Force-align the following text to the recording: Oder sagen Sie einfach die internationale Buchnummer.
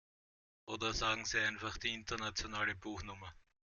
Oder 0.65 0.95
sagen 0.95 1.25
Sie 1.25 1.37
einfach 1.39 1.77
die 1.77 1.93
internationale 1.93 2.73
Buchnummer. 2.73 3.31